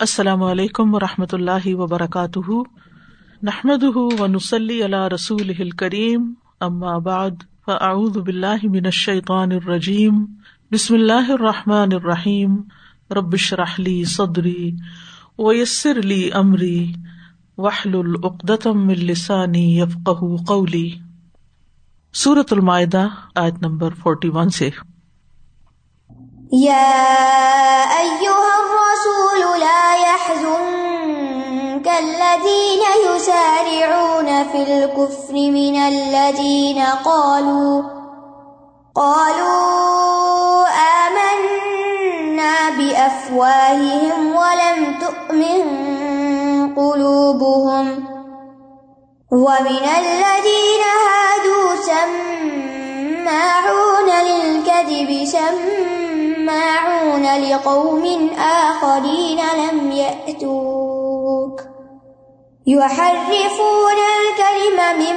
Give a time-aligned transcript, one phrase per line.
[0.00, 2.50] السلام علیکم و رحمۃ اللہ وبرکاتہ۔
[3.42, 6.34] نحمد و نسلی اللہ رسول کریم
[7.04, 7.30] بعد،
[7.66, 10.24] فاعوذ باللہ من الشیطان الرجیم۔
[10.72, 12.56] بسم اللہ الرحمٰن الرحیم۔
[13.10, 14.72] ربش رحلی صدری
[15.38, 16.92] ویسر علی عمری
[17.58, 20.90] وحل العقدم السانی یفق قولی۔
[22.14, 24.70] صورت المائدہ، آیت نمبر فورٹی ون سے
[30.28, 37.82] يحزنك الذين يسارعون في الكفر من الذين قالوا
[38.94, 40.66] قالوا
[41.06, 45.62] آمنا بأفواههم ولم تؤمن
[46.74, 47.86] قلوبهم
[49.32, 53.28] ومن الذين هادوا سماعون
[54.24, 55.87] للكذب سماعون
[57.24, 61.60] لقوم آخرين لم يأتوك
[62.66, 65.16] يحرفون الكلم من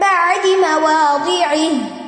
[0.00, 2.00] بعد مواضعه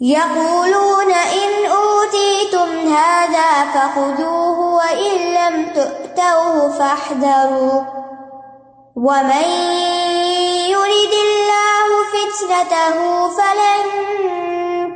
[0.00, 7.82] يقولون إن أوتيتم هذا فخذوه وإن لم تؤتوه فاحذروا
[8.96, 9.48] ومن
[10.70, 14.53] يرد الله فتنته فلن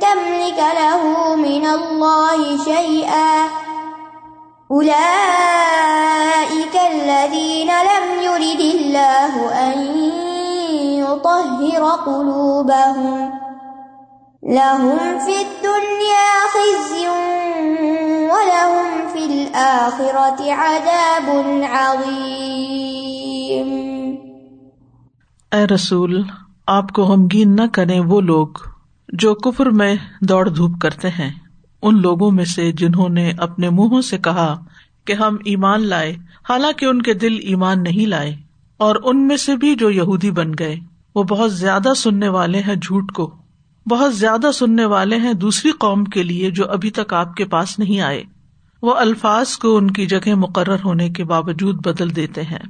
[0.09, 3.47] تملك له من الله شيئا
[4.71, 9.79] أولئك الذين لم يرد الله أن
[10.99, 13.31] يطهر قلوبهم
[14.43, 17.07] لهم في الدنيا خزي
[18.31, 21.29] ولهم في الآخرة عذاب
[21.71, 23.69] عظيم
[25.51, 26.23] اے رسول،
[26.67, 28.47] آپ کو غمگین نہ کریں وہ لوگ۔
[29.13, 31.31] جو کفر میں دوڑ دھوپ کرتے ہیں،
[31.81, 34.63] ان لوگوں میں سے جنہوں نے اپنے منہوں سے کہا
[35.07, 36.15] کہ ہم ایمان لائے،
[36.49, 38.35] حالانکہ ان کے دل ایمان نہیں لائے،
[38.77, 40.75] اور ان میں سے بھی جو یہودی بن گئے،
[41.15, 43.35] وہ بہت زیادہ سننے والے ہیں جھوٹ کو۔
[43.89, 47.79] بہت زیادہ سننے والے ہیں دوسری قوم کے لیے جو ابھی تک آپ کے پاس
[47.79, 48.23] نہیں آئے۔
[48.81, 52.63] وہ الفاظ کو ان کی جگہ مقرر ہونے کے باوجود بدل دیتے ہیں۔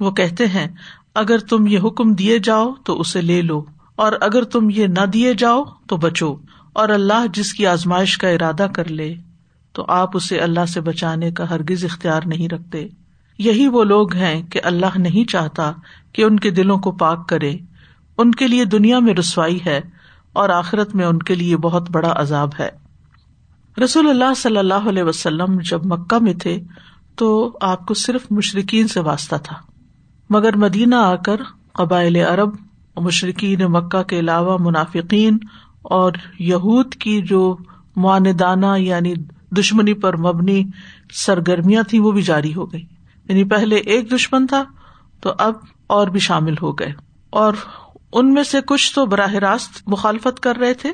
[0.00, 0.68] وہ کہتے ہیں،
[1.14, 3.64] اگر تم یہ حکم دیے جاؤ تو اسے لے لو۔
[4.00, 6.34] اور اگر تم یہ نہ دیے جاؤ تو بچو،
[6.72, 9.14] اور اللہ جس کی آزمائش کا ارادہ کر لے،
[9.72, 12.88] تو آپ اسے اللہ سے بچانے کا ہرگز اختیار نہیں رکھتے۔
[13.38, 15.72] یہی وہ لوگ ہیں کہ اللہ نہیں چاہتا
[16.12, 17.56] کہ ان کے دلوں کو پاک کرے۔
[18.18, 19.80] ان کے لیے دنیا میں رسوائی ہے
[20.32, 22.70] اور آخرت میں ان کے لیے بہت بڑا عذاب ہے۔
[23.84, 26.60] رسول اللہ صلی اللہ علیہ وسلم جب مکہ میں تھے
[27.16, 29.56] تو آپ کو صرف مشرقین سے واسطہ تھا۔
[30.30, 31.36] مگر مدینہ آ کر
[31.72, 32.50] قبائل عرب
[33.00, 35.38] مشرقین مکہ کے علاوہ منافقین
[35.82, 37.56] اور یہود کی جو
[37.96, 39.14] معاندانہ یعنی
[39.50, 40.64] دشمنی پر مبنی
[41.12, 42.84] سرگرمیاں تھیں، وہ بھی جاری ہو گئی۔
[43.28, 44.64] یعنی پہلے ایک دشمن تھا،
[45.20, 45.52] تو اب
[45.86, 46.92] اور بھی شامل ہو گئے۔
[47.30, 47.52] اور
[48.12, 50.92] ان میں سے کچھ تو براہ راست مخالفت کر رہے تھے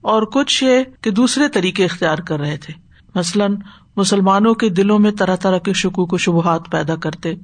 [0.00, 2.74] اور کچھ یہ کہ دوسرے طریقے اختیار کر رہے تھے۔
[3.14, 3.56] مثلاً
[3.96, 7.34] مسلمانوں کے دلوں میں طرح طرح کے شکوک و شبہات پیدا کرتے،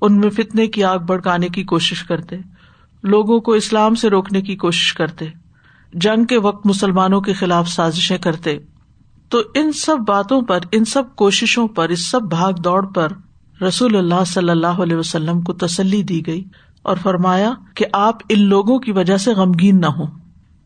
[0.00, 2.36] ان میں فتنے کی آگ بڑکانے کی کوشش کرتے
[3.06, 5.26] لوگوں کو اسلام سے روکنے کی کوشش کرتے،
[5.92, 8.58] جنگ کے وقت مسلمانوں کے خلاف سازشیں کرتے۔
[9.28, 13.12] تو ان سب باتوں پر، ان سب کوششوں پر، اس سب بھاگ دوڑ پر
[13.62, 16.44] رسول اللہ صلی اللہ علیہ وسلم کو تسلی دی گئی
[16.82, 20.06] اور فرمایا کہ آپ ان لوگوں کی وجہ سے غمگین نہ ہوں۔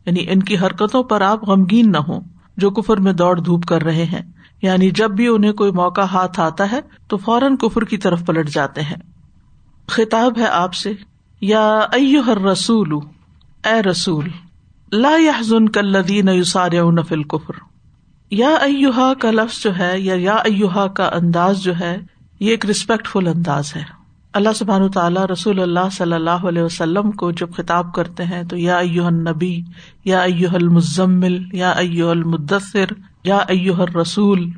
[0.05, 2.21] یعنی ان کی حرکتوں پر آپ غمگین نہ ہوں،
[2.57, 4.21] جو کفر میں دوڑ دھوپ کر رہے ہیں۔
[4.61, 8.49] یعنی جب بھی انہیں کوئی موقع ہاتھ آتا ہے تو فوراً کفر کی طرف پلٹ
[8.49, 8.97] جاتے ہیں۔
[9.87, 10.93] خطاب ہے آپ سے۔
[11.41, 11.79] یا
[12.27, 12.93] ہر رسول
[13.65, 14.27] اے رسول،
[14.91, 17.53] لا يحزن كالذين يسارعون في الكفر
[18.31, 21.97] یا ایوہا کا لفظ جو ہے یا یا ایوہا کا انداز جو ہے،
[22.39, 23.83] یہ ایک ریسپیکٹ فل انداز ہے۔
[24.33, 28.57] اللہ سبحان تعالیٰ رسول اللہ صلی اللہ علیہ وسلم کو جب خطاب کرتے ہیں تو
[28.57, 29.61] یا ایوہ النبی،
[30.05, 32.85] یا ایوہ المزمل، یا ایوہ المدثر،
[33.23, 34.49] یا ایوہ الرسول۔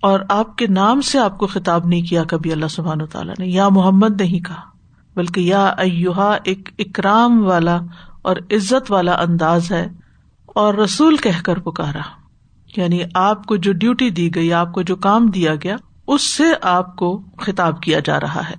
[0.00, 3.46] اور آپ کے نام سے آپ کو خطاب نہیں کیا کبھی اللہ سبحان تعالیٰ نے،
[3.46, 4.77] یا محمد نہیں کہا۔
[5.18, 7.78] بلکہ یا ایوہا ایک اکرام والا
[8.22, 9.88] اور عزت والا انداز ہے
[10.46, 12.02] اور رسول کہہ کر پکارا۔
[12.76, 15.76] یعنی آپ کو جو ڈیوٹی دی گئی، آپ کو جو کام دیا گیا،
[16.06, 18.54] اس سے آپ کو خطاب کیا جا رہا ہے۔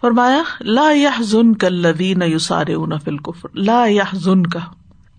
[0.00, 2.74] فرمایا، لا یا زن کا لدین یوسارے
[3.04, 4.60] فل کفر لا یا زن کا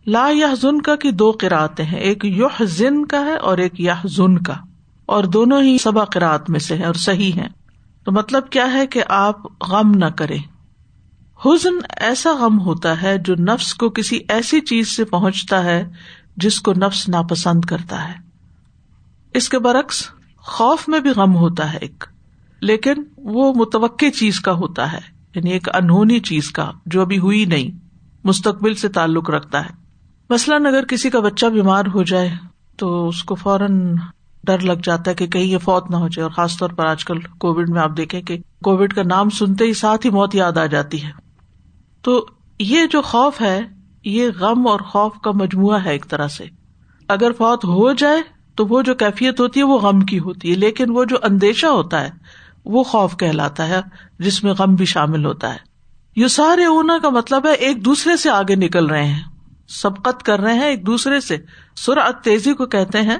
[0.07, 3.79] لا یا زن کا کی دو قرآتے ہیں، ایک یوح زن کا ہے اور ایک
[3.79, 4.53] یا زن کا
[5.05, 7.47] اور دونوں ہی سبا قرآت میں سے ہے اور صحیح ہے
[8.05, 10.54] تو مطلب کیا ہے کہ آپ غم نہ کریں۔
[11.39, 15.83] حزن ایسا غم ہوتا ہے جو نفس کو کسی ایسی چیز سے پہنچتا ہے
[16.37, 18.13] جس کو نفس ناپسند کرتا ہے۔
[19.33, 20.03] اس کے برعکس،
[20.43, 22.03] خوف میں بھی غم ہوتا ہے ایک،
[22.61, 24.99] لیکن وہ متوقع چیز کا ہوتا ہے
[25.35, 27.71] یعنی ایک انہونی چیز کا جو ابھی ہوئی نہیں،
[28.23, 29.73] مستقبل سے تعلق رکھتا ہے۔
[30.29, 32.29] مثلاً اگر کسی کا بچہ بیمار ہو جائے
[32.77, 33.95] تو اس کو فوراً
[34.43, 36.85] ڈر لگ جاتا ہے کہ کہیں یہ فوت نہ ہو جائے، اور خاص طور پر
[36.85, 40.35] آج کل کووڈ میں آپ دیکھیں کہ کووڈ کا نام سنتے ہی ساتھ ہی موت
[40.35, 41.24] یاد آ جاتی ہے۔
[42.05, 42.25] تو
[42.59, 43.61] یہ جو خوف ہے،
[44.03, 46.43] یہ غم اور خوف کا مجموعہ ہے ایک طرح سے۔
[47.07, 48.21] اگر فوت ہو جائے،
[48.55, 51.67] تو وہ جو کیفیت ہوتی ہے، وہ غم کی ہوتی ہے۔ لیکن وہ جو اندیشہ
[51.67, 52.09] ہوتا ہے،
[52.65, 53.81] وہ خوف کہلاتا ہے،
[54.19, 55.57] جس میں غم بھی شامل ہوتا ہے۔
[56.15, 59.23] یو سارے اونا کا مطلب ہے، ایک دوسرے سے آگے نکل رہے ہیں۔
[59.67, 61.37] سبقت کر رہے ہیں ایک دوسرے سے۔
[61.75, 63.17] سرعت تیزی کو کہتے ہیں۔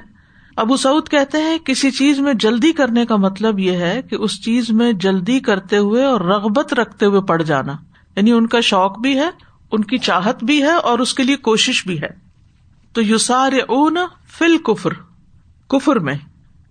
[0.56, 4.44] ابو سعود کہتے ہیں، کسی چیز میں جلدی کرنے کا مطلب یہ ہے کہ اس
[4.44, 7.72] چیز میں جلدی کرتے ہوئے اور رغبت رکھتے ہوئے پڑ جانا۔
[8.16, 9.28] یعنی ان کا شوق بھی ہے،
[9.72, 12.08] ان کی چاہت بھی ہے اور اس کے لیے کوشش بھی ہے۔
[12.92, 13.96] تو یو سارے اون
[14.38, 14.92] فل کفر
[15.68, 16.14] کفر میں،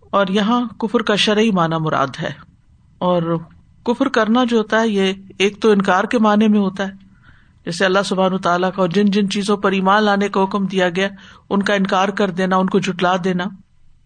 [0.09, 2.31] اور یہاں کفر کا شرعی معنی مراد ہے۔
[2.97, 3.37] اور
[3.83, 6.91] کفر کرنا جو ہوتا ہے، یہ ایک تو انکار کے معنی میں ہوتا ہے۔
[7.65, 10.89] جیسے اللہ سبحان تعالیٰ کا اور جن جن چیزوں پر ایمان لانے کا حکم دیا
[10.89, 11.07] گیا،
[11.49, 13.43] ان کا انکار کر دینا، ان کو جٹلا دینا۔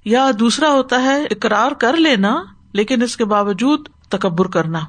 [0.06, 2.44] یا دوسرا ہوتا ہے، اقرار کر لینا،
[2.74, 4.80] لیکن اس کے باوجود تکبر کرنا۔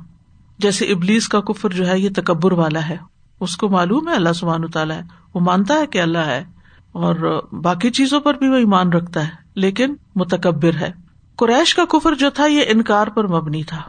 [0.61, 2.97] جیسے ابلیس کا کفر جو ہے، یہ تکبر والا ہے۔
[3.41, 5.03] اس کو معلوم ہے، اللہ سبحان تعالیٰ ہے۔
[5.35, 6.45] وہ مانتا ہے کہ اللہ ہے،
[6.93, 10.91] اور باقی چیزوں پر بھی وہ ایمان رکھتا ہے، لیکن متکبر ہے۔
[11.37, 13.83] قریش کا کفر جو تھا، یہ انکار پر مبنی تھا۔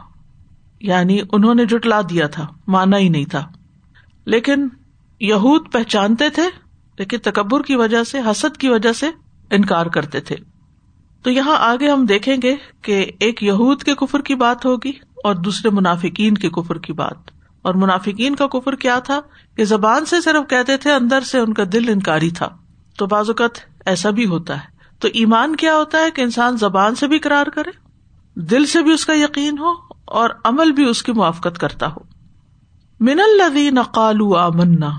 [0.80, 3.48] یعنی انہوں نے جٹلا دیا تھا، مانا ہی نہیں تھا۔
[4.24, 4.68] لیکن
[5.20, 6.42] یہود پہچانتے تھے،
[6.98, 9.06] لیکن تکبر کی وجہ سے، حسد کی وجہ سے
[9.50, 10.36] انکار کرتے تھے۔
[11.22, 14.92] تو یہاں آگے ہم دیکھیں گے کہ ایک یہود کے کفر کی بات ہوگی۔
[15.22, 17.30] اور دوسرے منافقین کے کفر کی بات۔
[17.62, 19.20] اور منافقین کا کفر کیا تھا؟
[19.56, 22.48] کہ زبان سے صرف کہتے تھے، اندر سے ان کا دل انکاری تھا۔
[22.98, 23.50] تو بعض اوقات
[23.86, 27.46] ایسا بھی ہوتا ہے۔ تو ایمان کیا ہوتا ہے کہ انسان زبان سے بھی کرار
[27.46, 27.70] کرے،
[28.34, 29.70] دل سے بھی اس کا یقین ہو،
[30.04, 31.98] اور عمل بھی اس کی موافقت کرتا ہو۔
[33.00, 34.90] من الدی نقالو آمنا۔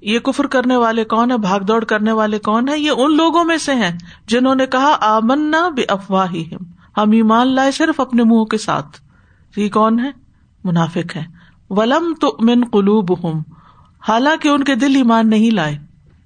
[0.00, 3.44] یہ کفر کرنے والے کون ہے بھاگ دوڑ کرنے والے کون ہے یہ ان لوگوں
[3.44, 6.34] میں سے ہیں جنہوں نے کہا، آمنا بے افواہ
[6.96, 9.11] ہم ایمان لائے صرف اپنے منہ کے ساتھ۔
[9.56, 10.10] یہ کون ہے
[10.64, 11.24] منافق ہے
[11.70, 13.40] ولم تو من قلوب ہوں
[14.08, 15.78] حالانکہ ان کے دل ایمان نہیں لائے۔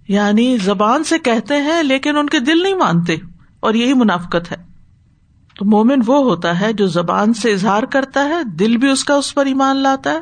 [0.08, 3.16] یعنی زبان سے کہتے ہیں لیکن ان کے دل نہیں مانتے،
[3.60, 4.56] اور یہی منافقت ہے۔
[5.58, 9.14] تو مومن وہ ہوتا ہے جو زبان سے اظہار کرتا ہے، دل بھی اس کا
[9.14, 10.20] اس پر ایمان لاتا ہے،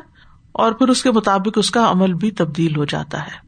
[0.51, 3.44] اور پھر اس کے مطابق اس کا عمل بھی تبدیل ہو جاتا ہے۔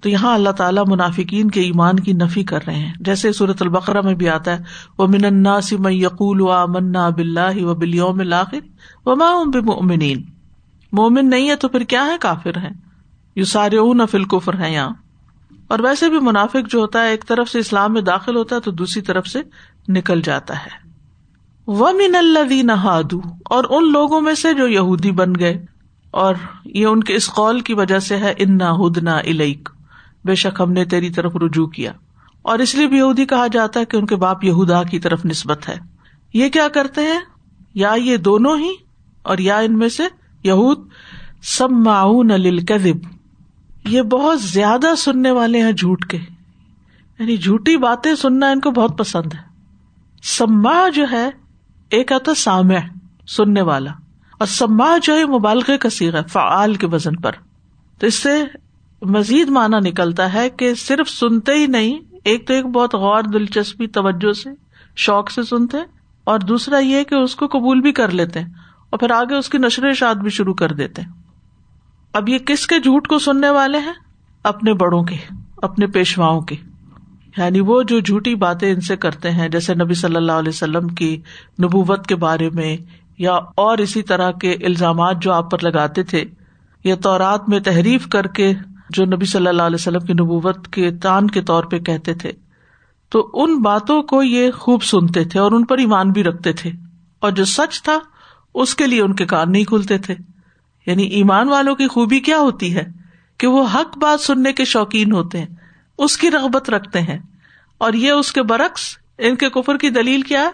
[0.00, 4.00] تو یہاں اللہ تعالیٰ منافقین کے ایمان کی نفی کر رہے ہیں۔ جیسے صورت البقرا
[4.00, 4.62] میں بھی آتا ہے
[4.98, 8.58] وہ من سی یقول و منا بلّہ و بلیوم الآخر
[9.06, 10.22] و مومن
[10.92, 12.68] مومن نہیں ہے تو پھر کیا ہے؟ کافر ہے
[13.36, 14.90] یو سارے اون فل کفر یہاں۔
[15.68, 18.60] اور ویسے بھی منافق جو ہوتا ہے، ایک طرف سے اسلام میں داخل ہوتا ہے
[18.60, 19.38] تو دوسری طرف سے
[19.88, 20.88] نکل جاتا ہے۔
[21.66, 25.66] وہ من اللہ نہادو اور ان لوگوں میں سے جو یہودی بن گئے۔
[26.10, 29.68] اور یہ ان کے اس قول کی وجہ سے ہے ان نہ ہدنا الیک
[30.24, 31.92] بے شک ہم نے تیری طرف رجوع کیا۔
[32.42, 35.24] اور اس لیے بھی یہودی کہا جاتا ہے کہ ان کے باپ یہودا کی طرف
[35.24, 35.74] نسبت ہے۔
[36.32, 37.20] یہ کیا کرتے ہیں؟
[37.74, 38.70] یا یہ دونوں ہی؟
[39.22, 40.02] اور یا ان میں سے
[40.44, 40.88] یہود؟
[41.42, 42.30] سب معاون
[43.84, 46.18] یہ بہت زیادہ سننے والے ہیں جھوٹ کے۔
[47.18, 49.38] یعنی جھوٹی باتیں سننا ان کو بہت پسند ہے۔
[50.22, 51.30] سما جو ہے،
[51.90, 52.78] ایک آتا سامع،
[53.28, 53.90] سننے والا۔
[54.38, 57.32] اور سما جو ہے مبالغ کا سیغ فعال کے وزن پر۔
[57.98, 58.44] تو اس سے
[59.02, 63.86] مزید مانا نکلتا ہے کہ صرف سنتے ہی نہیں، ایک تو ایک بہت غور، دلچسپی،
[63.86, 64.50] توجہ سے،
[64.96, 65.76] شوق سے سنتے
[66.24, 68.40] اور دوسرا یہ کہ اس کو قبول بھی کر لیتے
[68.90, 71.02] اور پھر آگے اس کی نشر اشاعت بھی شروع کر دیتے
[72.12, 73.92] اب یہ کس کے جھوٹ کو سننے والے ہیں؟
[74.42, 75.16] اپنے بڑوں کے،
[75.56, 76.56] اپنے پیشواؤں کے۔
[77.36, 80.88] یعنی وہ جو جھوٹی باتیں ان سے کرتے ہیں، جیسے نبی صلی اللہ علیہ وسلم
[80.88, 81.20] کی
[81.62, 82.76] نبوت کے بارے میں،
[83.18, 86.24] یا اور اسی طرح کے الزامات جو آپ پر لگاتے تھے،
[86.84, 88.52] یا تورات میں تحریف کر کے
[88.90, 92.32] جو نبی صلی اللہ علیہ وسلم کی نبوت کے تان کے طور پہ کہتے تھے،
[93.08, 96.70] تو ان باتوں کو یہ خوب سنتے تھے اور ان پر ایمان بھی رکھتے تھے۔
[97.18, 97.98] اور جو سچ تھا،
[98.54, 100.14] اس کے لیے ان کے کان نہیں کھلتے تھے۔
[100.86, 102.84] یعنی ایمان والوں کی خوبی کیا ہوتی ہے؟
[103.38, 105.46] کہ وہ حق بات سننے کے شوقین ہوتے ہیں،
[105.98, 107.18] اس کی رغبت رکھتے ہیں۔
[107.78, 110.50] اور یہ اس کے برعکس، ان کے کفر کی دلیل کیا ہے؟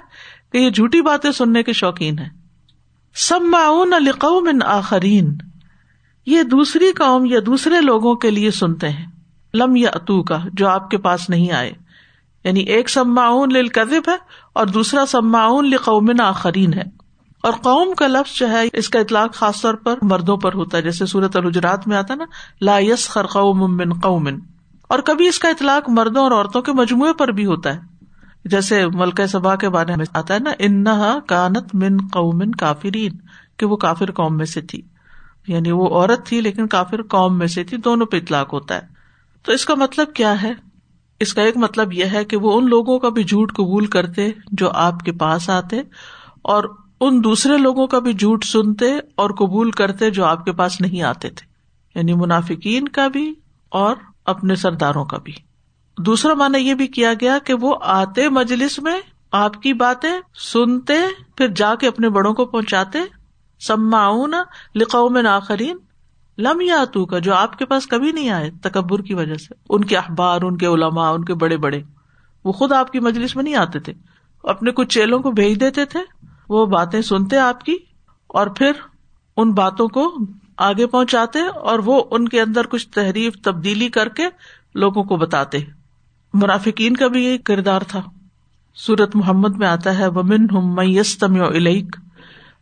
[0.53, 2.29] کہ یہ جھوٹی باتیں سننے کے شوقین ہے
[3.15, 5.35] سب معاون القوم آخرین۔
[6.27, 9.07] یہ دوسری قوم یا دوسرے لوگوں کے لیے سنتے ہیں۔
[9.55, 11.73] لم یا اتو کا جو آپ کے پاس نہیں آئے۔
[12.45, 14.17] یعنی ایک سماعون لذب ہے
[14.53, 16.83] اور دوسرا سماعون لقومن آخرین ہے۔
[17.43, 20.79] اور قوم کا لفظ جو ہے، اس کا اطلاق خاص طور پر مردوں پر ہوتا
[20.79, 22.25] ہے۔ جیسے سورت الحجرات میں آتا نا،
[22.61, 24.39] لا یس قوم من قومن
[24.89, 27.81] اور کبھی اس کا اطلاق مردوں اور عورتوں کے مجموعے پر بھی ہوتا ہے۔
[28.45, 33.13] جیسے ملکہ سبا کے بارے میں آتا ہے نا، انہا کانت من قومن کافرین،
[33.57, 34.83] کہ وہ کافر قوم میں سے تھی۔
[35.49, 38.81] یعنی وہ عورت تھی لیکن کافر قوم میں سے تھی، دونوں پہ اطلاق ہوتا ہے۔
[39.43, 40.53] تو اس کا مطلب کیا ہے؟
[41.21, 44.31] اس کا ایک مطلب یہ ہے کہ وہ ان لوگوں کا بھی جھوٹ قبول کرتے
[44.53, 45.81] جو آپ کے پاس آتے
[46.43, 46.65] اور
[47.01, 51.03] ان دوسرے لوگوں کا بھی جھوٹ سنتے اور قبول کرتے جو آپ کے پاس نہیں
[51.03, 51.47] آتے تھے۔
[51.99, 53.35] یعنی منافقین کا بھی
[53.69, 55.33] اور اپنے سرداروں کا بھی۔
[55.99, 59.01] دوسرا مانا یہ بھی کیا گیا کہ وہ آتے مجلس میں
[59.33, 60.21] آپ کی باتیں
[60.53, 60.95] سنتے،
[61.37, 62.99] پھر جا کے اپنے بڑوں کو پہنچاتے
[63.61, 64.35] سماؤن
[64.75, 65.23] لکھاؤ میں
[66.39, 69.55] لم یا تو کا جو آپ کے پاس کبھی نہیں آئے تکبر کی وجہ سے۔
[69.69, 71.83] ان کے اخبار ان کے علماء، ان کے بڑے بڑے،
[72.45, 73.93] وہ خود آپ کی مجلس میں نہیں آتے تھے۔
[74.43, 76.01] اپنے کچھ چیلوں کو بھیج دیتے تھے،
[76.49, 77.77] وہ باتیں سنتے آپ کی،
[78.27, 78.73] اور پھر
[79.37, 80.15] ان باتوں کو
[80.59, 84.27] آگے پہنچاتے اور وہ ان کے اندر کچھ تحریف، تبدیلی کر کے
[84.75, 85.59] لوگوں کو بتاتے۔
[86.35, 88.03] منافقین کا بھی یہی کردار تھا۔
[88.75, 91.97] سورت محمد میں آتا ہے ومن ہم میستم علیک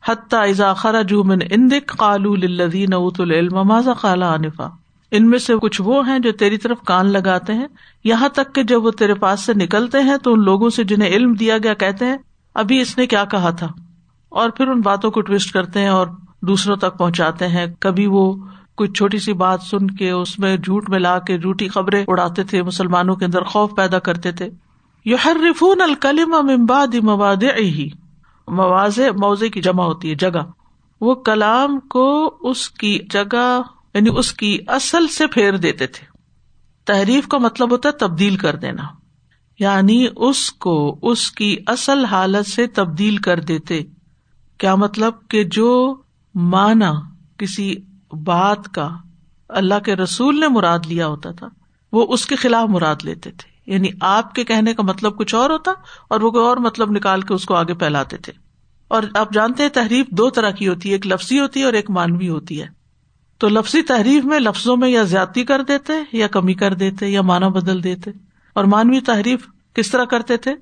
[0.08, 4.68] حتیٰ خرجوا من عندك قالوا للذین اوتوا العلم ماذا قال آنفا
[5.10, 7.66] ان میں سے کچھ وہ ہیں جو تیری طرف کان لگاتے ہیں۔
[8.04, 11.08] یہاں تک کہ جب وہ تیرے پاس سے نکلتے ہیں تو ان لوگوں سے جنہیں
[11.08, 12.16] علم دیا گیا کہتے ہیں،
[12.54, 13.68] ابھی اس نے کیا کہا تھا؟
[14.28, 16.06] اور پھر ان باتوں کو ٹوسٹ کرتے ہیں اور
[16.42, 18.34] دوسروں تک پہنچاتے ہیں۔ کبھی وہ
[18.74, 22.62] کوئی چھوٹی سی بات سن کے اس میں جھوٹ ملا کے جھوٹی خبریں اڑاتے تھے،
[22.62, 24.48] مسلمانوں کے اندر خوف پیدا کرتے تھے۔
[25.04, 28.03] یو ہر رفون الکلیم امباد مواد ہی
[28.48, 30.50] مواز موزے کی جمع ہوتی ہے، جگہ۔
[31.00, 33.62] وہ کلام کو اس کی جگہ
[33.94, 36.06] یعنی اس کی اصل سے پھیر دیتے تھے۔
[36.84, 38.82] تحریف کا مطلب ہوتا ہے تبدیل کر دینا۔
[39.58, 43.82] یعنی اس کو اس کی اصل حالت سے تبدیل کر دیتے۔
[44.58, 45.96] کیا مطلب؟ کہ جو
[46.34, 46.92] مانا
[47.38, 47.74] کسی
[48.12, 48.88] بات کا
[49.48, 51.48] اللہ کے رسول نے مراد لیا ہوتا تھا،
[51.92, 55.50] وہ اس کے خلاف مراد لیتے تھے۔ یعنی آپ کے کہنے کا مطلب کچھ اور
[55.50, 55.72] ہوتا
[56.08, 58.32] اور وہ کوئی اور مطلب نکال کے اس کو آگے پھیلاتے تھے۔
[58.88, 61.72] اور آپ جانتے ہیں تحریف دو طرح کی ہوتی ہے، ایک لفظی ہوتی ہے اور
[61.72, 62.66] ایک مانوی ہوتی ہے۔
[63.38, 67.22] تو لفظی تحریف میں لفظوں میں یا زیادتی کر دیتے یا کمی کر دیتے یا
[67.22, 68.10] مانا بدل دیتے۔
[68.54, 70.54] اور مانوی تحریف کس طرح کرتے تھے؟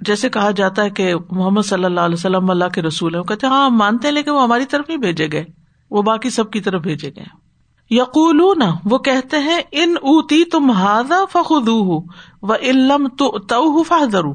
[0.00, 3.24] جیسے کہا جاتا ہے کہ محمد صلی اللہ علیہ وسلم اللہ کے رسول ہیں۔ وہ
[3.24, 5.44] کہتے ہاں ہم مانتے ہیں، لیکن وہ ہماری طرف نہیں بھیجے گئے۔
[5.90, 7.47] وہ باقی سب کی طرف بھیجے گئے
[7.90, 8.40] یقول
[8.84, 12.00] وہ کہتے ہیں، ان اوتی تم ہاضا فخو
[12.42, 14.32] و علم تو فہدرو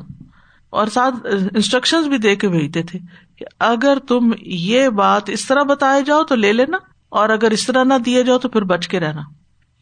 [0.69, 1.15] اور ساتھ
[1.55, 2.99] انسٹرکشن بھی دے کے بھیجتے تھے
[3.35, 6.77] کہ اگر تم یہ بات اس طرح بتائے جاؤ تو لے لینا،
[7.09, 9.21] اور اگر اس طرح نہ دیے جاؤ تو پھر بچ کے رہنا۔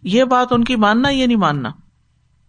[0.04, 1.70] یہ بات ان کی ماننا، یہ نہیں ماننا۔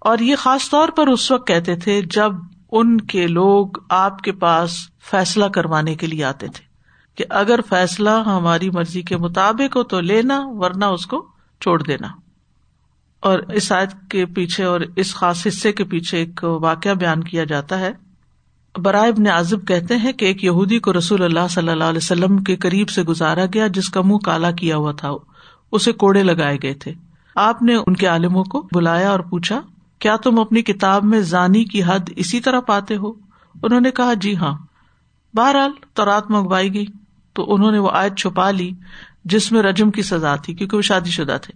[0.00, 2.32] اور یہ خاص طور پر اس وقت کہتے تھے جب
[2.72, 4.76] ان کے لوگ آپ کے پاس
[5.10, 6.71] فیصلہ کروانے کے لیے آتے تھے۔
[7.14, 11.26] کہ اگر فیصلہ ہماری مرضی کے مطابق ہو تو لینا، ورنہ اس کو
[11.60, 12.08] چھوڑ دینا۔
[13.20, 17.44] اور اس آیت کے پیچھے اور اس خاص حصے کے پیچھے ایک واقعہ بیان کیا
[17.44, 17.90] جاتا ہے۔
[18.76, 22.38] برائے ابن عازب کہتے ہیں کہ ایک یہودی کو رسول اللہ صلی اللہ علیہ وسلم
[22.38, 25.10] کے قریب سے گزارا گیا جس کا منہ کالا کیا ہوا تھا۔
[25.72, 26.92] اسے کوڑے لگائے گئے تھے۔
[27.36, 29.60] آپ نے ان کے عالموں کو بلایا اور پوچھا،
[29.98, 33.12] کیا تم اپنی کتاب میں زانی کی حد اسی طرح پاتے ہو؟
[33.62, 34.58] انہوں نے کہا جی ہاں۔
[35.34, 36.86] بہرحال تو رات منگوائی گئی۔
[37.32, 38.72] تو انہوں نے وہ آیت چھپا لی
[39.24, 41.54] جس میں رجم کی سزا تھی، کیونکہ وہ شادی شدہ تھے۔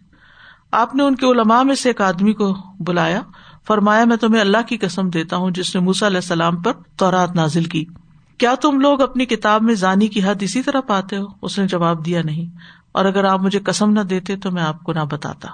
[0.72, 3.20] آپ نے ان کے علماء میں سے ایک آدمی کو بلایا،
[3.66, 7.34] فرمایا، میں تمہیں اللہ کی قسم دیتا ہوں، جس نے موسا علیہ السلام پر تورات
[7.34, 7.84] نازل کی۔
[8.38, 11.66] کیا تم لوگ اپنی کتاب میں زانی کی حد اسی طرح پاتے ہو؟ اس نے
[11.66, 12.58] جواب دیا، نہیں۔
[12.92, 15.48] اور اگر آپ مجھے قسم نہ دیتے تو میں آپ کو نہ بتاتا۔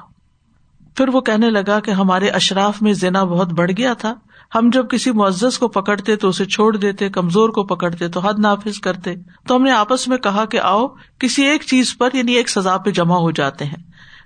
[0.95, 4.15] پھر وہ کہنے لگا کہ ہمارے اشراف میں زنا بہت بڑھ گیا تھا۔
[4.55, 8.39] ہم جب کسی معزز کو پکڑتے تو اسے چھوڑ دیتے، کمزور کو پکڑتے تو حد
[8.39, 9.15] نافذ کرتے۔
[9.49, 10.87] تو ہم نے آپس میں کہا کہ آؤ،
[11.19, 13.83] کسی ایک چیز پر یعنی ایک سزا پہ جمع ہو جاتے ہیں،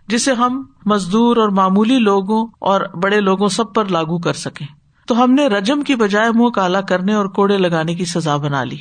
[0.09, 4.66] جسے ہم مزدور اور معمولی لوگوں اور بڑے لوگوں سب پر لاگو کر سکیں۔
[5.06, 8.64] تو ہم نے رجم کی بجائے منہ کالا کرنے اور کوڑے لگانے کی سزا بنا
[8.64, 8.78] لی۔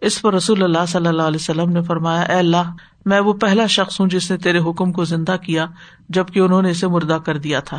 [0.00, 2.72] اس پر رسول اللہ صلی اللہ علیہ وسلم نے فرمایا، اے اللہ،
[3.04, 5.66] میں وہ پہلا شخص ہوں جس نے تیرے حکم کو زندہ کیا
[6.08, 7.78] جبکہ انہوں نے اسے مردہ کر دیا تھا۔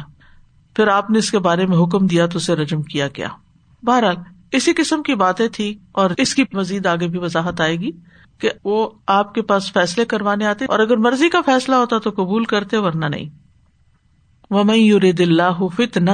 [0.75, 3.27] پھر آپ نے اس کے بارے میں حکم دیا تو اسے رجم کیا گیا۔
[3.83, 4.15] بہرحال،
[4.51, 7.91] اسی قسم کی باتیں تھی اور اس کی مزید آگے بھی وضاحت آئے گی
[8.37, 12.09] کہ وہ آپ کے پاس فیصلے کروانے آتے اور اگر مرضی کا فیصلہ ہوتا تو
[12.09, 13.29] قبول کرتے ورنہ نہیں۔
[14.49, 16.11] وہ یور دلہ فت نہ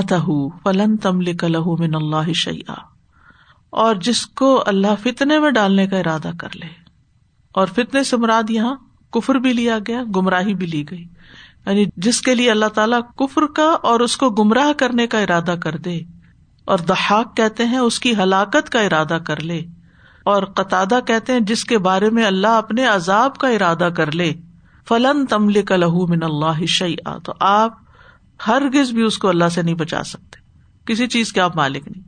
[0.64, 2.74] فلن تم لہ من اللہ شیا
[3.70, 6.68] اور جس کو اللہ فتنے میں ڈالنے کا ارادہ کر لے۔
[7.52, 8.76] اور فتنے سے مراد یہاں
[9.12, 11.06] کفر بھی لیا گیا، گمراہی بھی لی گئی۔
[11.66, 15.56] یعنی جس کے لیے اللہ تعالیٰ کفر کا اور اس کو گمراہ کرنے کا ارادہ
[15.64, 16.00] کر دے
[16.66, 19.62] اور دہاق کہتے ہیں اس کی ہلاکت کا ارادہ کر لے
[20.24, 24.34] اور قطع کہتے ہیں جس کے بارے میں اللہ اپنے عذاب کا ارادہ کر لے
[24.88, 27.74] فلن تمل کا لہو من اللہ شعیٰ تو آپ
[28.48, 30.40] ہرگز بھی اس کو اللہ سے نہیں بچا سکتے۔
[30.86, 32.08] کسی چیز کے آپ مالک نہیں۔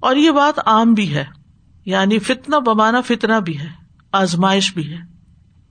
[0.00, 1.24] اور یہ بات عام بھی ہے
[1.84, 3.68] یعنی فتنا بمانا فتنا بھی ہے،
[4.12, 5.17] آزمائش بھی ہے۔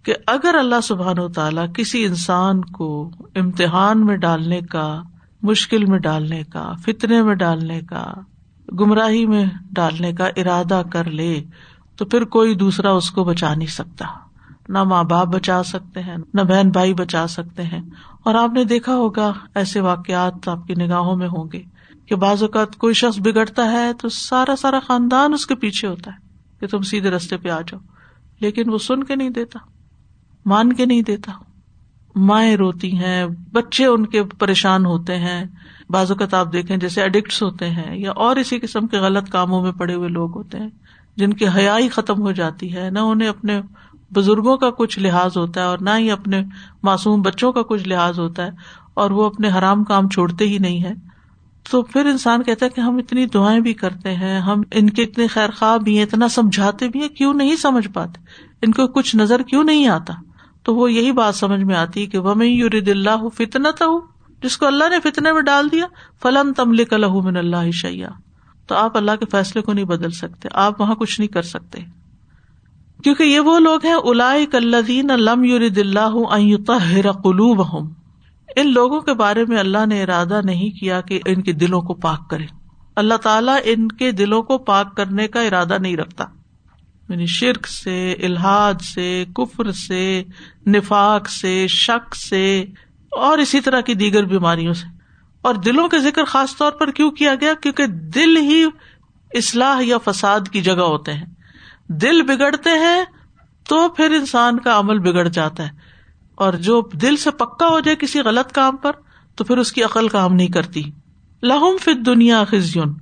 [0.08, 5.02] کہ اگر اللہ سبحان و تعالی کسی انسان کو امتحان میں ڈالنے کا،
[5.42, 8.14] مشکل میں ڈالنے کا، فتنے میں ڈالنے کا،
[8.80, 11.44] گمراہی میں ڈالنے کا ارادہ کر لے،
[11.98, 14.06] تو پھر کوئی دوسرا اس کو بچا نہیں سکتا۔
[14.70, 17.82] نہ ماں باپ بچا سکتے ہیں، نہ بہن بھائی بچا سکتے ہیں۔
[18.24, 21.62] اور آپ نے دیکھا ہوگا، ایسے واقعات آپ کی نگاہوں میں ہوں گے
[22.06, 26.12] کہ بعض اوقات کوئی شخص بگڑتا ہے تو سارا سارا خاندان اس کے پیچھے ہوتا
[26.12, 26.18] ہے
[26.60, 27.80] کہ تم سیدھے رستے پہ آ جاؤ،
[28.40, 29.60] لیکن وہ سن کے نہیں دیتا۔
[30.48, 31.32] مان کے نہیں دیتا۔
[32.16, 35.46] مائیں روتی ہیں، بچے ان کے پریشان ہوتے ہیں۔
[35.90, 39.62] بعض اوقات آپ دیکھیں جیسے اڈکٹس ہوتے ہیں یا اور اسی قسم کے غلط کاموں
[39.62, 40.70] میں پڑے ہوئے لوگ ہوتے ہیں،
[41.18, 43.62] جن کی حیائی ختم ہو جاتی ہے۔ نہ انہیں اپنے
[44.16, 46.44] بزرگوں کا کچھ لحاظ ہوتا ہے اور نہ ہی اپنے
[46.84, 48.52] معصوم بچوں کا کچھ لحاظ ہوتا ہے
[48.94, 50.94] اور وہ اپنے حرام کام چھوڑتے ہی نہیں ہے
[51.72, 55.04] تو پھر انسان کہتا ہے کہ ہم اتنی دعائیں بھی کرتے ہیں، ہم ان کے
[55.04, 58.22] اتنے خیر خواہ بھی ہیں، اتنا سمجھاتے بھی ہیں، کیوں نہیں سمجھ پاتے؟
[58.62, 60.14] ان کو کچھ نظر کیوں نہیں آتا؟
[60.68, 64.02] تو وہ یہی بات سمجھ میں آتی کہ وہ میں یورید اللہ فتنا ہوں
[64.44, 65.86] جس کو اللہ نے فتنے میں ڈال دیا،
[66.22, 68.10] فلم تمل لہ من اللہ شیا
[68.68, 71.82] تو آپ اللہ کے فیصلے کو نہیں بدل سکتے، آپ وہاں کچھ نہیں کر سکتے۔
[73.04, 77.62] کیونکہ یہ وہ لوگ ہیں الادین لم یورد اللہ قلوب
[78.56, 81.94] ان لوگوں کے بارے میں اللہ نے ارادہ نہیں کیا کہ ان کے دلوں کو
[81.94, 82.46] پاک کرے۔
[82.96, 86.26] اللہ تعالیٰ ان کے دلوں کو پاک کرنے کا ارادہ نہیں رکھتا۔
[87.10, 90.24] یعنی شرک سے الحاد سے، کفر سے،
[90.68, 92.66] نفاق سے، شک سے،
[93.12, 94.98] اور اسی طرح کی دیگر بیماریوں سے۔
[95.42, 98.66] اور دلوں کے ذکر خاص طور پر کیوں کیا گیا؟ کیونکہ دل ہی
[99.34, 101.26] اصلاح یا فساد کی جگہ ہوتے ہیں۔
[101.88, 103.04] دل بگڑتے ہیں
[103.70, 105.70] تو پھر انسان کا عمل بگڑ جاتا ہے۔
[106.36, 108.92] اور جو دل سے پکا ہو جائے کسی غلط کام پر،
[109.36, 110.84] تو پھر اس کی عقل کام نہیں کرتی۔
[111.44, 112.94] لہم فت دنیا خزیون۔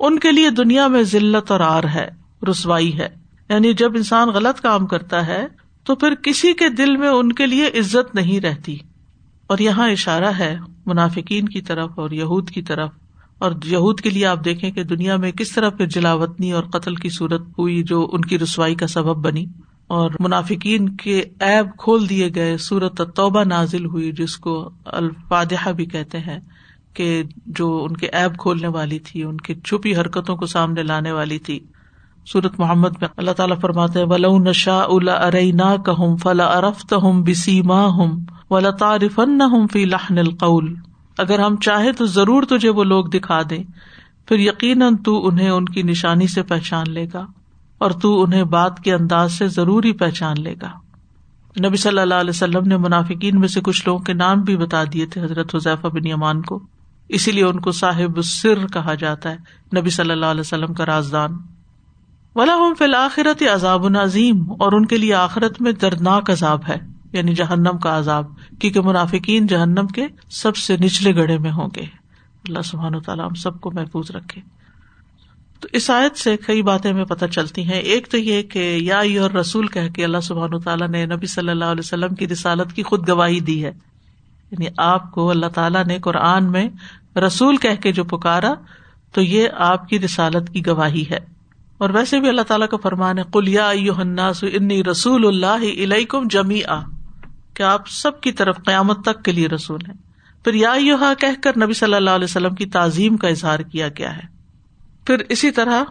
[0.00, 2.08] ان کے لیے دنیا میں ذلت اور آر ہے،
[2.50, 5.46] رسوائی ہے۔ یعنی جب انسان غلط کام کرتا ہے،
[5.84, 8.78] تو پھر کسی کے دل میں ان کے لیے عزت نہیں رہتی۔
[9.46, 12.90] اور یہاں اشارہ ہے منافقین کی طرف اور یہود کی طرف۔
[13.38, 16.94] اور یہود کے لیے آپ دیکھیں کہ دنیا میں کس طرح پھر جلاوطنی اور قتل
[16.94, 19.46] کی صورت ہوئی جو ان کی رسوائی کا سبب بنی۔
[19.86, 25.86] اور منافقین کے ایب کھول دیے گئے سورت توبہ نازل ہوئی، جس کو الفادہ بھی
[25.86, 26.38] کہتے ہیں
[26.94, 31.12] کہ جو ان کے ایب کھولنے والی تھی، ان کی چھپی حرکتوں کو سامنے لانے
[31.12, 31.60] والی تھی۔
[32.26, 37.88] سورت محمد میں اللہ تعالیٰ فرماتے ول نشا الا کہم فلا ارفت ہوں بسی ماں
[37.88, 40.74] ہوں ولا تعارفن فی لحن القول.
[41.18, 43.62] اگر ہم چاہیں تو ضرور تجھے وہ لوگ دکھا دیں،
[44.28, 47.26] پھر یقیناً تو انہیں ان کی نشانی سے پہچان لے گا
[47.78, 50.70] اور تو انہیں بات کے انداز سے ضروری پہچان لے گا۔
[51.68, 54.84] نبی صلی اللہ علیہ وسلم نے منافقین میں سے کچھ لوگوں کے نام بھی بتا
[54.92, 56.60] دیے تھے حضرت حضیفہ بن یمان کو،
[57.08, 59.36] اسی لیے ان کو صاحب سر کہا جاتا ہے،
[59.80, 61.30] نبی صلی اللہ علیہ وسلم کا رازدان۔
[62.34, 67.34] ولا فی الآخرت عذاب العظیم اور ان کے لیے آخرت میں دردناک عذاب ہے یعنی
[67.34, 68.26] جہنم کا عذاب،
[68.58, 71.82] کیونکہ منافقین جہنم کے سب سے نچلے گڑھے میں ہوں گے۔
[72.48, 74.40] اللہ سبحان و تعالیٰ ہم سب کو محفوظ رکھے۔
[75.60, 78.98] تو اس آیت سے کئی باتیں ہمیں پتہ چلتی ہیں۔ ایک تو یہ کہ یا
[78.98, 82.72] اور رسول کہ اللہ سبحان و تعالیٰ نے نبی صلی اللہ علیہ وسلم کی رسالت
[82.72, 83.72] کی خود گواہی دی ہے۔
[84.50, 86.68] یعنی آپ کو اللہ تعالیٰ نے قرآن میں
[87.18, 88.54] رسول کہہ کے جو پکارا،
[89.12, 91.33] تو یہ آپ کی رسالت کی گواہی ہے۔
[91.78, 96.80] اور ویسے بھی اللہ تعالیٰ کا فرمان ہے کلیا انی رسول اللہ علیکم جمی آ
[97.54, 99.94] کہ آپ سب کی طرف قیامت تک کے لیے رسول ہیں؟
[100.44, 104.16] پھر یا کہہ کر نبی صلی اللہ علیہ وسلم کی تعظیم کا اظہار کیا گیا
[104.16, 104.22] ہے۔
[105.06, 105.82] پھر اسی طرح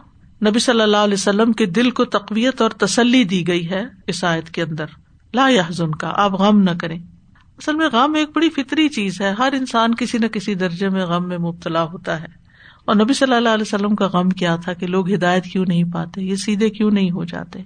[0.46, 4.24] نبی صلی اللہ علیہ وسلم کے دل کو تقویت اور تسلی دی گئی ہے اس
[4.24, 4.86] آیت کے اندر۔
[5.34, 5.64] لا یا
[6.00, 7.00] کا آپ غم نہ کریں۔
[7.58, 11.06] اصل میں غم ایک بڑی فطری چیز ہے، ہر انسان کسی نہ کسی درجے میں
[11.06, 12.43] غم میں مبتلا ہوتا ہے۔
[12.86, 15.84] اور نبی صلی اللہ علیہ وسلم کا غم کیا تھا کہ لوگ ہدایت کیوں نہیں
[15.84, 17.62] پاتے؟ یہ سیدھے کیوں نہیں ہو جاتے؟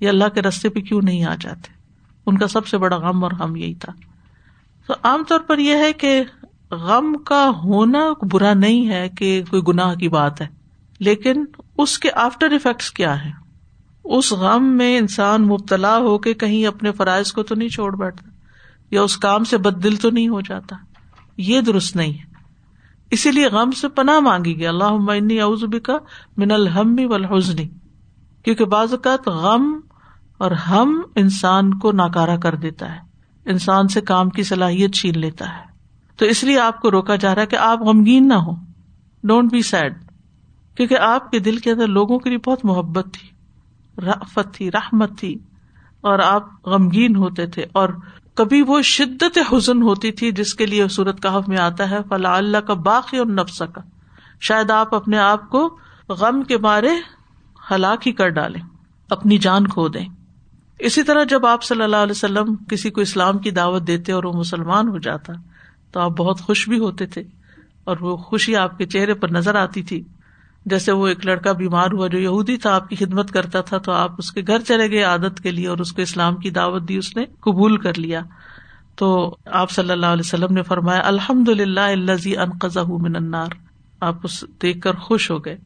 [0.00, 1.72] یہ اللہ کے رستے پہ کیوں نہیں آ جاتے؟
[2.26, 3.92] ان کا سب سے بڑا غم اور غم یہی تھا۔
[4.86, 6.22] تو عام طور پر یہ ہے کہ
[6.70, 10.46] غم کا ہونا برا نہیں ہے کہ کوئی گناہ کی بات ہے،
[11.00, 11.44] لیکن
[11.78, 13.30] اس کے آفٹر افیکٹس کیا ہے
[14.04, 18.30] اس غم میں انسان مبتلا ہو کے کہیں اپنے فرائض کو تو نہیں چھوڑ بیٹھتا،
[18.90, 20.76] یا اس کام سے بد دل تو نہیں ہو جاتا۔
[21.36, 22.29] یہ درست نہیں ہے۔
[23.10, 25.98] اسی لیے غم سے پناہ مانگی گئی۔ اللہ اوزبی کا
[26.36, 27.68] من الحمی والحزنی
[28.44, 29.80] کیونکہ بعض اوقات غم
[30.38, 33.00] اور ہم انسان کو ناکارا کر دیتا ہے۔
[33.44, 35.64] انسان سے کام کی صلاحیت چھین لیتا ہے۔
[36.16, 38.52] تو اس لیے آپ کو روکا جا رہا ہے کہ آپ غمگین نہ ہو
[39.22, 39.94] ڈونٹ بی سیڈ
[40.76, 43.28] کیونکہ آپ کے دل کے اندر لوگوں کے لیے بہت محبت تھی۔
[44.02, 45.34] رفت تھی، رحمت تھی۔
[46.00, 47.88] اور آپ غمگین ہوتے تھے اور
[48.40, 52.36] کبھی وہ شدت حزن ہوتی تھی جس کے لیے صورت کہف میں آتا ہے فلا
[52.36, 53.80] اللہ کا باقی اور نفس کا
[54.40, 56.90] شاید آپ اپنے آپ کو غم کے مارے
[57.70, 58.62] ہلاک ہی کر ڈالیں،
[59.10, 60.06] اپنی جان کھو دیں۔
[60.78, 64.24] اسی طرح جب آپ صلی اللہ علیہ وسلم کسی کو اسلام کی دعوت دیتے اور
[64.24, 65.32] وہ مسلمان ہو جاتا،
[65.92, 67.22] تو آپ بہت خوش بھی ہوتے تھے
[67.84, 70.02] اور وہ خوشی آپ کے چہرے پر نظر آتی تھی۔
[70.66, 73.92] جیسے وہ ایک لڑکا بیمار ہوا جو یہودی تھا، آپ کی خدمت کرتا تھا، تو
[73.92, 76.88] آپ اس کے گھر چلے گئے عادت کے لیے اور اس کو اسلام کی دعوت
[76.88, 78.20] دی، اس نے قبول کر لیا۔
[78.96, 83.46] تو آپ صلی اللہ علیہ وسلم نے فرمایا الحمد للہ اللہ من النار۔
[84.00, 85.56] آپ اس دیکھ کر خوش ہو گئے۔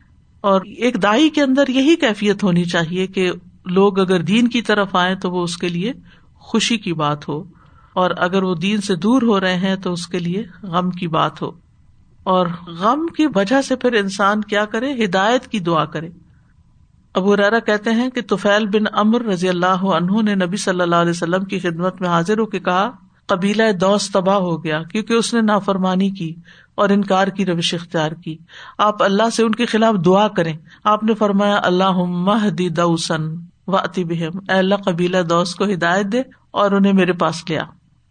[0.40, 3.32] اور ایک دائی کے اندر یہی کیفیت ہونی چاہیے کہ
[3.64, 5.92] لوگ اگر دین کی طرف آئے تو وہ اس کے لیے
[6.34, 7.44] خوشی کی بات ہو۔
[7.92, 11.08] اور اگر وہ دین سے دور ہو رہے ہیں تو اس کے لیے غم کی
[11.08, 11.63] بات ہو۔
[12.24, 16.08] اور غم کی وجہ سے پھر انسان کیا کرے؟ ہدایت کی دعا کرے۔
[17.14, 20.96] ابو ریرا کہتے ہیں کہ توفیل بن امر رضی اللہ عنہ نے نبی صلی اللہ
[20.96, 22.90] علیہ وسلم کی خدمت میں حاضر ہو کے کہا،
[23.26, 26.34] قبیلہ دوست تباہ ہو گیا کیونکہ اس نے نافرمانی کی
[26.74, 28.36] اور انکار کی، روش اختیار کی۔
[28.78, 33.22] آپ اللہ سے ان کے خلاف دعا کریں۔ آپ نے فرمایا اللہ مہدی دوسن
[33.66, 37.62] و اتی بہم۔ اے اللہ، قبیلہ دوست کو ہدایت دے اور انہیں میرے پاس لیا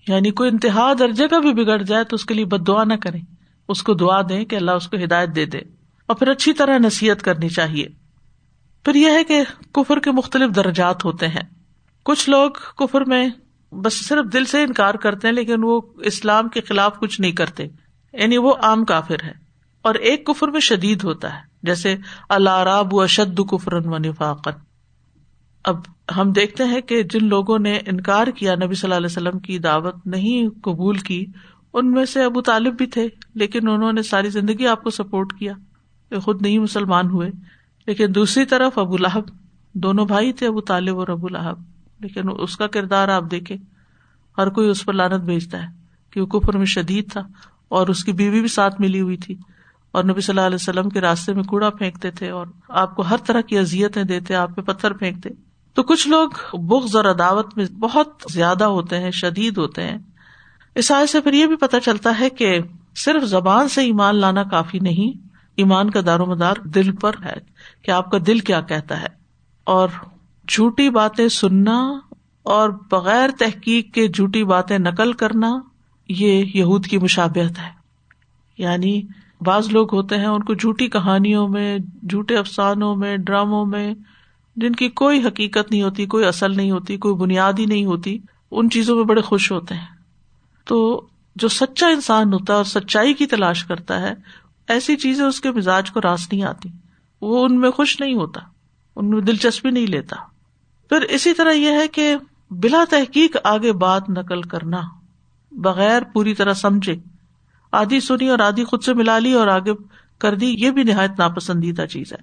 [0.08, 2.94] یعنی کوئی انتہا درجے کا بھی بگڑ جائے تو اس کے لیے بد دعا نہ
[2.94, 5.58] کرے اس کو دعا دیں کہ اللہ اس کو ہدایت دے دے
[6.06, 7.88] اور پھر اچھی طرح نصیحت کرنی چاہیے۔
[8.86, 11.44] پھر یہ ہے کہ کفر کے مختلف درجات ہوتے ہیں۔
[12.04, 13.30] کچھ لوگ کفر میں
[13.72, 17.64] بس صرف دل سے انکار کرتے ہیں لیکن وہ اسلام کے خلاف کچھ نہیں کرتے۔
[18.14, 19.34] یعنی وہ عام کافر ہے
[19.82, 21.96] اور ایک کفر میں شدید ہوتا ہے۔ جیسے
[22.30, 24.58] اللہ راب و اشد کفر و نفاقت
[25.64, 25.76] اب
[26.16, 29.60] ہم دیکھتے ہیں کہ جن لوگوں نے انکار کیا نبی صلی اللہ علیہ وسلم کی
[29.60, 31.26] دعوت نہیں قبول کی
[31.74, 35.34] ان میں سے ابو طالب بھی تھے، لیکن انہوں نے ساری زندگی آپ کو سپورٹ
[35.34, 35.54] کیا۔
[36.24, 37.30] خود نہیں مسلمان ہوئے۔
[37.88, 39.24] لیکن دوسری طرف ابو لہب،
[39.74, 41.64] دونوں بھائی تھے، ابو طالب اور ابو لہب۔
[42.00, 43.56] لیکن اس کا کردار آپ دیکھے
[44.38, 45.68] ہر کوئی اس پر لانت بھیجتا ہے
[46.10, 47.22] کہ وہ کفر میں شدید تھا
[47.70, 49.36] اور اس کی بیوی بھی ساتھ ملی ہوئی تھی۔
[49.92, 53.02] اور نبی صلی اللہ علیہ وسلم کے راستے میں کوڑا پھینکتے تھے اور آپ کو
[53.02, 55.30] ہر طرح کی ازیتیں دیتے، آپ پہ پتھر پھینکتے۔
[55.74, 59.98] تو کچھ لوگ بغض اور عداوت میں بہت زیادہ ہوتے ہیں، شدید ہوتے ہیں۔
[60.76, 62.60] اس آئے سے پھر یہ بھی پتہ چلتا ہے کہ
[62.96, 67.34] صرف زبان سے ایمان لانا کافی نہیں، ایمان کا دار و مدار دل پر ہے
[67.82, 69.08] کہ آپ کا دل کیا کہتا ہے۔
[69.64, 69.88] اور
[70.48, 72.00] جھوٹی باتیں سننا
[72.44, 75.52] اور بغیر تحقیق کے جھوٹی باتیں نقل کرنا،
[76.10, 77.70] یہ یہود کی مشابت ہے۔
[78.58, 79.02] یعنی
[79.42, 81.78] بعض لوگ ہوتے ہیں ان کو جھوٹی کہانیوں میں،
[82.10, 83.94] جھوٹے افسانوں میں، ڈراموں میں،
[84.56, 88.18] جن کی کوئی حقیقت نہیں ہوتی، کوئی اصل نہیں ہوتی، کوئی بنیاد ہی نہیں ہوتی،
[88.52, 89.93] ان چیزوں میں بڑے خوش ہوتے ہیں۔
[90.66, 94.14] تو جو سچا انسان ہوتا ہے اور سچائی کی تلاش کرتا ہے،
[94.68, 96.70] ایسی چیزیں اس کے مزاج کو راس نہیں آتی۔
[97.22, 98.42] وہ ان میں خوش نہیں ہوتا،
[98.96, 100.16] ان میں دلچسپی نہیں لیتا۔
[100.90, 102.16] پھر اسی طرح یہ ہے کہ
[102.52, 104.82] بلا تحقیق آگے بات نقل کرنا،
[105.52, 106.96] بغیر پوری طرح سمجھے۔
[107.72, 109.72] آدھی سنی اور آدھی خود سے ملا لی اور آگے
[110.18, 112.18] کر دی، یہ بھی نہایت ناپسندیدہ چیز ہے۔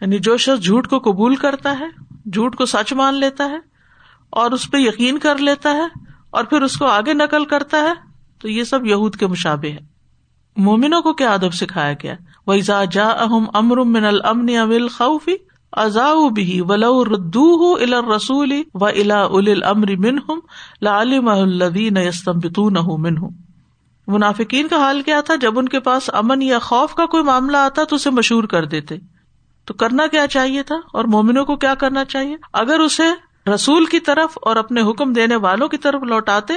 [0.00, 1.86] یعنی جو شخص جھوٹ کو قبول کرتا ہے،
[2.32, 3.58] جھوٹ کو سچ مان لیتا ہے
[4.30, 7.92] اور اس پہ یقین کر لیتا ہے اور پھر اس کو آگے نقل کرتا ہے،
[8.38, 9.78] تو یہ سب یہود کے مشابے ہے۔
[10.56, 12.14] مومنوں کو کیا ادب سکھایا گیا؟
[12.46, 12.54] وہ
[12.90, 15.34] جا اہم امر من المن امل خوفی
[15.72, 20.40] ازا بھی ولو ردو الا رسول و الا ال امر من ہم
[20.82, 23.14] لالم الدین استمبتون من
[24.06, 27.56] منافقین کا حال کیا تھا؟ جب ان کے پاس امن یا خوف کا کوئی معاملہ
[27.56, 28.96] آتا تو اسے مشہور کر دیتے۔
[29.64, 33.10] تو کرنا کیا چاہیے تھا؟ اور مومنوں کو کیا کرنا چاہیے؟ اگر اسے
[33.46, 36.54] رسول کی طرف اور اپنے حکم دینے والوں کی طرف لوٹاتے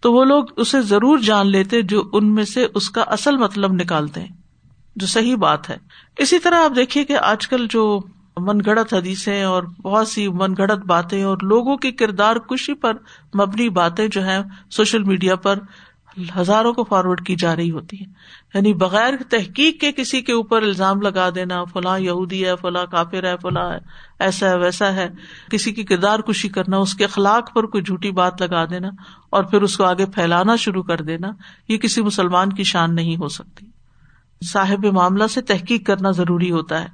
[0.00, 3.72] تو وہ لوگ اسے ضرور جان لیتے جو ان میں سے اس کا اصل مطلب
[3.72, 4.36] نکالتے ہیں،
[4.96, 5.76] جو صحیح بات ہے۔
[6.16, 8.00] اسی طرح آپ دیکھیے کہ آج کل جو
[8.36, 12.92] من گڑت حدیثیں اور بہت سی من گڑت باتیں اور لوگوں کی کردار کشی پر
[13.34, 15.58] مبنی باتیں جو ہیں سوشل میڈیا پر
[16.38, 18.04] ہزاروں کو فارورڈ کی جا رہی ہوتی ہے۔
[18.54, 23.24] یعنی بغیر تحقیق کے کسی کے اوپر الزام لگا دینا، فلاں یہودی ہے، فلاں کافر
[23.24, 23.78] ہے، فلاں
[24.18, 25.08] ایسا ہے، ویسا ہے،
[25.50, 28.88] کسی کی کردار کشی کرنا، اس کے اخلاق پر کوئی جھوٹی بات لگا دینا
[29.30, 31.28] اور پھر اس کو آگے پھیلانا شروع کر دینا،
[31.68, 33.66] یہ کسی مسلمان کی شان نہیں ہو سکتی۔
[34.52, 36.88] صاحب معاملہ سے تحقیق کرنا ضروری ہوتا ہے،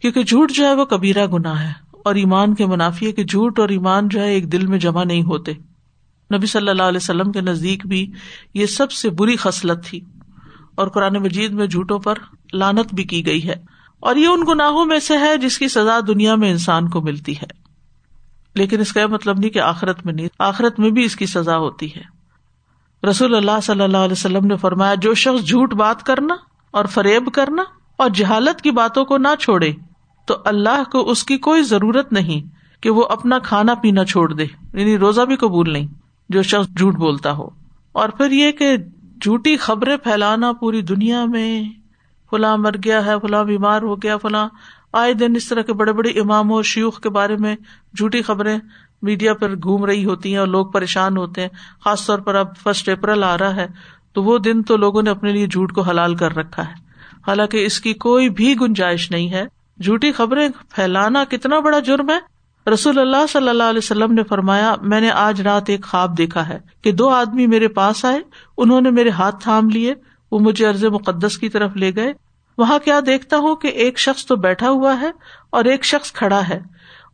[0.00, 1.72] کیونکہ جھوٹ جو ہے وہ کبیرہ گنا ہے
[2.04, 5.04] اور ایمان کے منافی ہے کہ جھوٹ اور ایمان جو ہے ایک دل میں جمع
[5.04, 5.52] نہیں ہوتے۔
[6.36, 8.12] نبی صلی اللہ علیہ وسلم کے نزدیک بھی
[8.54, 10.00] یہ سب سے بری خصلت تھی
[10.74, 12.18] اور قرآن مجید میں جھوٹوں پر
[12.52, 13.54] لانت بھی کی گئی ہے
[14.00, 17.32] اور یہ ان گناہوں میں سے ہے جس کی سزا دنیا میں انسان کو ملتی
[17.32, 17.60] ہے
[18.54, 21.56] لیکن اس کا مطلب نہیں کہ آخرت میں نہیں، آخرت میں بھی اس کی سزا
[21.56, 22.02] ہوتی ہے۔
[23.06, 26.34] رسول اللہ صلی اللہ علیہ وسلم نے فرمایا، جو شخص جھوٹ بات کرنا
[26.70, 27.62] اور فریب کرنا
[27.96, 29.72] اور جہالت کی باتوں کو نہ چھوڑے،
[30.26, 32.46] تو اللہ کو اس کی کوئی ضرورت نہیں
[32.82, 34.42] کہ وہ اپنا کھانا پینا چھوڑ دے
[34.74, 35.86] یعنی روزہ بھی قبول نہیں۔
[36.32, 37.48] جو شخص جھوٹ بولتا ہو۔
[37.92, 38.76] اور پھر یہ کہ
[39.20, 41.64] جھوٹی خبریں پھیلانا پوری دنیا میں،
[42.30, 44.48] فلاں مر گیا ہے، فلاں بیمار ہو گیا، فلاں
[44.92, 47.56] آئے دن اس طرح کے بڑے بڑے اماموں اور شیوخ کے بارے میں
[47.96, 48.58] جھوٹی خبریں
[49.02, 51.48] میڈیا پر گھوم رہی ہوتی ہیں اور لوگ پریشان ہوتے ہیں۔
[51.84, 53.66] خاص طور پر اب فرسٹ اپریل آ رہا ہے،
[54.12, 56.72] تو وہ دن تو لوگوں نے اپنے لیے جھوٹ کو حلال کر رکھا ہے۔
[57.26, 59.44] حالانکہ اس کی کوئی بھی گنجائش نہیں ہے۔
[59.80, 62.31] جھوٹی خبریں پھیلانا کتنا بڑا جرم ہے
[62.66, 66.48] رسول اللہ صلی اللہ علیہ وسلم نے فرمایا، میں نے آج رات ایک خواب دیکھا
[66.48, 68.20] ہے کہ دو آدمی میرے پاس آئے،
[68.58, 69.94] انہوں نے میرے ہاتھ تھام لیے،
[70.32, 72.12] وہ مجھے ارض مقدس کی طرف لے گئے۔
[72.58, 75.10] وہاں کیا دیکھتا ہوں کہ ایک شخص تو بیٹھا ہوا ہے
[75.50, 76.60] اور ایک شخص کھڑا ہے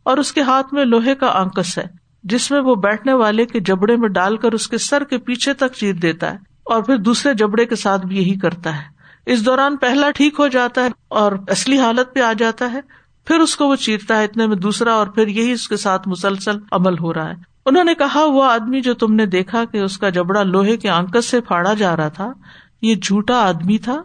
[0.03, 1.85] اور اس کے ہاتھ میں لوہے کا آنکس ہے،
[2.23, 5.53] جس میں وہ بیٹھنے والے کے جبڑے میں ڈال کر اس کے سر کے پیچھے
[5.53, 9.45] تک چیر دیتا ہے اور پھر دوسرے جبڑے کے ساتھ بھی یہی کرتا ہے۔ اس
[9.45, 13.55] دوران پہلا ٹھیک ہو جاتا ہے اور اصلی حالت پہ آ جاتا ہے۔ پھر اس
[13.55, 16.99] کو وہ چیرتا ہے اتنے میں دوسرا اور پھر یہی اس کے ساتھ مسلسل عمل
[16.99, 20.09] ہو رہا ہے۔ انہوں نے کہا، وہ آدمی جو تم نے دیکھا کہ اس کا
[20.09, 22.33] جبڑا لوہے کے آنکس سے پھاڑا جا رہا تھا،
[22.81, 24.03] یہ جھوٹا آدمی تھا،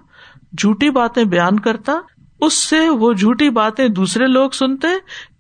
[0.58, 1.92] جھوٹی باتیں بیان کرتا،
[2.40, 4.86] اس سے وہ جھوٹی باتیں دوسرے لوگ سنتے،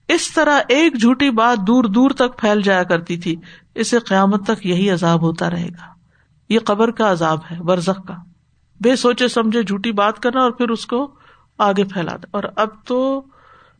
[0.08, 3.36] اس طرح ایک جھوٹی بات دور دور تک پھیل جایا کرتی تھی۔
[3.74, 5.94] اسے قیامت تک یہی عذاب ہوتا رہے گا۔
[6.48, 8.14] یہ قبر کا عذاب ہے، برزخ کا۔
[8.80, 11.14] بے سوچے سمجھے جھوٹی بات کرنا اور پھر اس کو
[11.58, 13.24] آگے پھیلا دے اور اب تو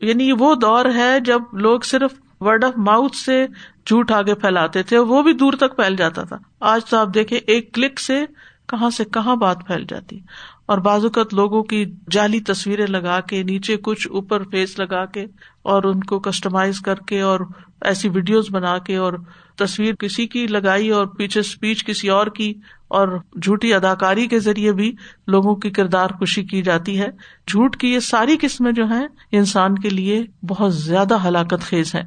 [0.05, 3.45] یعنی وہ دور ہے جب لوگ صرف ورڈ آف ماؤتھ سے
[3.85, 7.39] جھوٹ آگے پھیلاتے تھے وہ بھی دور تک پھیل جاتا تھا۔ آج تو آپ دیکھیں
[7.47, 8.25] ایک کلک سے
[8.67, 10.19] کہاں سے کہاں بات پھیل جاتی۔
[10.65, 15.25] اور بازوقت لوگوں کی جعلی تصویریں لگا کے، نیچے کچھ اوپر فیس لگا کے
[15.61, 17.39] اور ان کو کسٹمائز کر کے اور
[17.85, 19.13] ایسی ویڈیوز بنا کے اور
[19.55, 22.53] تصویر کسی کی لگائی اور پیچھے اسپیچ کسی اور کی
[22.87, 24.95] اور جھوٹی اداکاری کے ذریعے بھی
[25.27, 27.07] لوگوں کی کردار خوشی کی جاتی ہے۔
[27.47, 32.03] جھوٹ کی یہ ساری قسمیں جو ہیں، انسان کے لیے بہت زیادہ ہلاکت خیز ہیں۔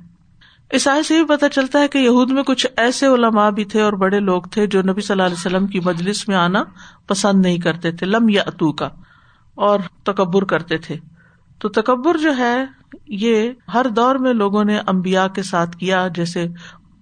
[0.70, 3.82] اس آئے سے بھی پتا چلتا ہے کہ یہود میں کچھ ایسے علماء بھی تھے
[3.82, 6.64] اور بڑے لوگ تھے جو نبی صلی اللہ علیہ وسلم کی مجلس میں آنا
[7.06, 8.88] پسند نہیں کرتے تھے۔ لم یا اتو کا
[9.54, 10.96] اور تکبر کرتے تھے۔
[11.58, 12.64] تو تکبر جو ہے
[13.08, 16.46] یہ ہر دور میں لوگوں نے امبیا کے ساتھ کیا، جیسے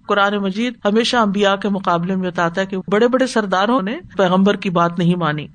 [0.07, 4.55] قرآن مجید ہمیشہ امبیا کے مقابلے میں بتاتا ہے کہ بڑے بڑے سرداروں نے پیغمبر
[4.55, 5.47] کی بات نہیں مانی۔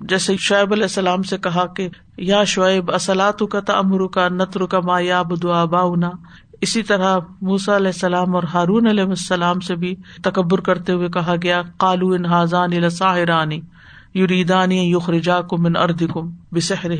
[0.00, 4.80] جیسے شعیب علیہ السلام سے کہا کہ یا شعیب اصلاۃ کا تمر کا نتر کا
[4.80, 6.10] ما یا بدعا باؤنا
[6.60, 11.34] اسی طرح موسا علیہ السلام اور ہارون علیہ السلام سے بھی تکبر کرتے ہوئے کہا
[11.42, 12.72] گیا کالو ان حاضان
[14.14, 16.90] یوریدانی یخرجا کم ان ارد کم بسحر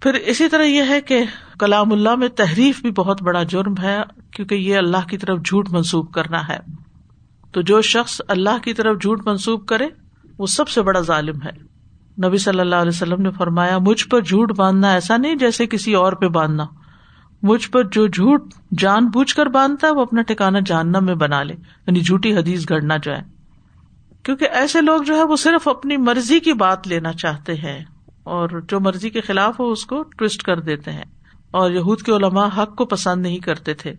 [0.00, 1.24] پھر اسی طرح یہ ہے کہ
[1.58, 3.98] کلام اللہ میں تحریف بھی بہت بڑا جرم ہے،
[4.30, 6.58] کیونکہ یہ اللہ کی طرف جھوٹ منسوب کرنا ہے۔
[7.52, 9.88] تو جو شخص اللہ کی طرف جھوٹ منسوب کرے،
[10.38, 11.70] وہ سب سے بڑا ظالم ہے۔
[12.26, 15.94] نبی صلی اللہ علیہ وسلم نے فرمایا، مجھ پر جھوٹ باندھنا ایسا نہیں جیسے کسی
[15.94, 16.66] اور پہ باندھنا۔
[17.42, 21.42] مجھ پر جو جھوٹ جان بوجھ کر باندھتا ہے، وہ اپنا ٹھکانا جاننا میں بنا
[21.42, 21.54] لے۔
[21.86, 23.22] یعنی جھوٹی حدیث گڑنا جو ہے۔
[24.22, 27.84] کیونکہ ایسے لوگ جو ہے، وہ صرف اپنی مرضی کی بات لینا چاہتے ہیں۔
[28.24, 31.04] اور جو مرضی کے خلاف ہو اس کو ٹوسٹ کر دیتے ہیں۔
[31.50, 33.90] اور یہود کے علماء حق کو پسند نہیں کرتے تھے۔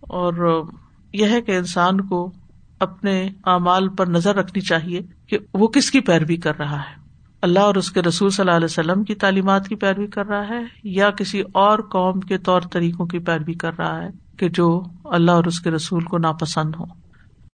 [0.00, 0.64] اور
[1.12, 2.32] یہ ہے کہ انسان کو
[2.78, 7.04] اپنے اعمال پر نظر رکھنی چاہیے کہ وہ کس کی پیروی کر رہا ہے۔
[7.42, 10.48] اللہ اور اس کے رسول صلی اللہ علیہ وسلم کی تعلیمات کی پیروی کر رہا
[10.48, 14.82] ہے یا کسی اور قوم کے طور طریقوں کی پیروی کر رہا ہے کہ جو
[15.04, 17.03] اللہ اور اس کے رسول کو ناپسند ہو